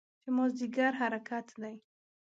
[0.21, 1.75] چې مازدیګر حرکت دی.